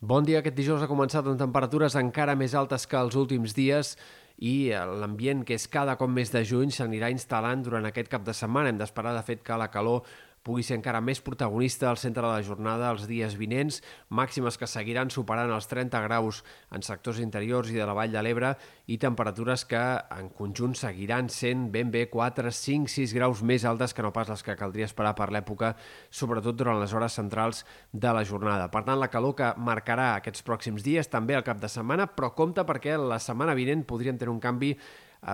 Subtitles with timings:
[0.00, 0.38] Bon dia.
[0.38, 3.96] Aquest dijous ha començat amb temperatures encara més altes que els últims dies
[4.38, 8.30] i l'ambient, que és cada cop més de juny, s'anirà instal·lant durant aquest cap de
[8.30, 8.70] setmana.
[8.70, 10.06] Hem d'esperar, de fet, que la calor
[10.48, 14.68] pugui ser encara més protagonista al centre de la jornada els dies vinents, màximes que
[14.70, 16.40] seguiran superant els 30 graus
[16.72, 18.54] en sectors interiors i de la Vall de l'Ebre
[18.88, 19.82] i temperatures que
[20.16, 24.30] en conjunt seguiran sent ben bé 4, 5, 6 graus més altes que no pas
[24.32, 25.74] les que caldria esperar per l'època,
[26.08, 28.70] sobretot durant les hores centrals de la jornada.
[28.72, 32.32] Per tant, la calor que marcarà aquests pròxims dies, també al cap de setmana, però
[32.38, 34.72] compta perquè la setmana vinent podríem tenir un canvi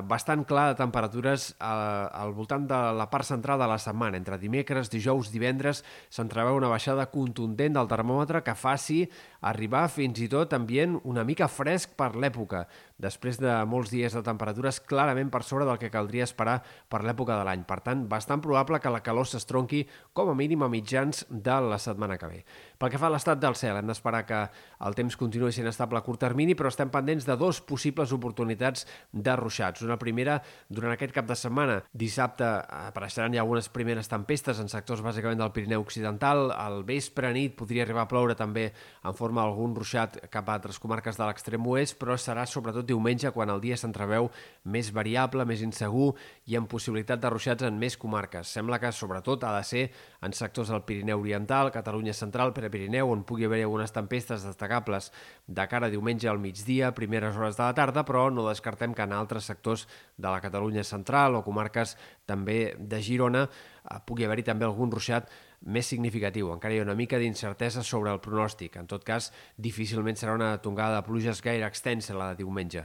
[0.08, 4.16] bastant clar de temperatures al, al voltant de la part central de la setmana.
[4.16, 9.04] Entre dimecres, dijous, divendres s'entreveu una baixada contundent del termòmetre que faci
[9.44, 12.64] arribar fins i tot ambient una mica fresc per l'època,
[12.96, 17.36] després de molts dies de temperatures clarament per sobre del que caldria esperar per l'època
[17.36, 17.64] de l'any.
[17.68, 19.84] Per tant, bastant probable que la calor s'estronqui
[20.16, 22.40] com a mínim a mitjans de la setmana que ve.
[22.78, 24.40] Pel que fa a l'estat del cel, hem d'esperar que
[24.86, 28.86] el temps continuï sent estable a curt termini, però estem pendents de dos possibles oportunitats
[29.12, 29.82] de ruixats acumulats.
[29.82, 35.02] Una primera, durant aquest cap de setmana, dissabte apareixeran ja algunes primeres tempestes en sectors
[35.02, 36.52] bàsicament del Pirineu Occidental.
[36.52, 38.72] Al vespre nit podria arribar a ploure també
[39.04, 43.30] en forma d'algun ruixat cap a altres comarques de l'extrem oest, però serà sobretot diumenge
[43.32, 44.30] quan el dia s'entreveu
[44.64, 46.14] més variable, més insegur
[46.46, 48.48] i amb possibilitat de ruixats en més comarques.
[48.48, 49.90] Sembla que sobretot ha de ser
[50.22, 55.10] en sectors del Pirineu Oriental, Catalunya Central, Prepirineu, on pugui haver algunes tempestes destacables
[55.46, 59.04] de cara a diumenge al migdia, primeres hores de la tarda, però no descartem que
[59.04, 64.24] en altres sectors sectors de la Catalunya central o comarques també de Girona eh, pugui
[64.24, 65.30] haver-hi també algun ruixat
[65.64, 66.52] més significatiu.
[66.52, 68.76] Encara hi ha una mica d'incertesa sobre el pronòstic.
[68.76, 72.84] En tot cas, difícilment serà una tongada de pluges gaire extensa la de diumenge.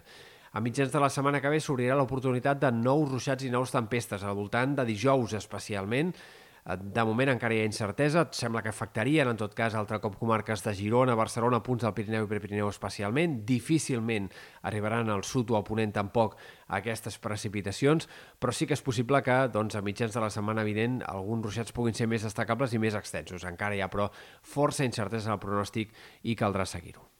[0.52, 4.24] A mitjans de la setmana que ve s'obrirà l'oportunitat de nous ruixats i nous tempestes,
[4.24, 6.16] al voltant de dijous especialment,
[6.66, 10.64] de moment encara hi ha incertesa, sembla que afectarien en tot cas altre cop comarques
[10.66, 13.40] de Girona, Barcelona, punts del Pirineu i Prepirineu especialment.
[13.48, 14.30] Difícilment
[14.70, 16.38] arribaran al sud o al ponent tampoc
[16.80, 21.00] aquestes precipitacions, però sí que és possible que doncs, a mitjans de la setmana vinent
[21.08, 23.48] alguns ruixats puguin ser més destacables i més extensos.
[23.50, 24.10] Encara hi ha, però,
[24.42, 27.19] força incertesa en el pronòstic i caldrà seguir-ho.